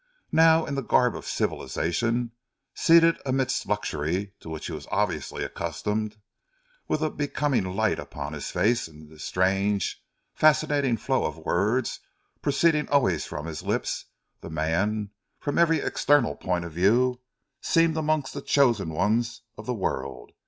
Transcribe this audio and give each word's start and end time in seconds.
Now, 0.31 0.65
in 0.65 0.73
the 0.73 0.81
garb 0.81 1.15
of 1.15 1.27
civilisation, 1.27 2.31
seated 2.73 3.19
amidst 3.23 3.67
luxury 3.67 4.33
to 4.39 4.49
which 4.49 4.65
he 4.65 4.71
was 4.71 4.87
obviously 4.89 5.43
accustomed, 5.43 6.17
with 6.87 7.01
a 7.03 7.11
becoming 7.11 7.75
light 7.75 7.99
upon 7.99 8.33
his 8.33 8.49
face 8.49 8.87
and 8.87 9.11
this 9.11 9.23
strange, 9.23 10.01
fascinating 10.33 10.97
flow 10.97 11.25
of 11.25 11.37
words 11.37 11.99
proceeding 12.41 12.89
always 12.89 13.27
from 13.27 13.45
his 13.45 13.61
lips, 13.61 14.05
the 14.39 14.49
man, 14.49 15.11
from 15.39 15.59
every 15.59 15.81
external 15.81 16.35
point 16.35 16.65
of 16.65 16.71
view, 16.71 17.19
seemed 17.61 17.95
amongst 17.95 18.33
the 18.33 18.41
chosen 18.41 18.89
ones 18.89 19.41
of 19.55 19.67
the 19.67 19.75
world. 19.75 20.31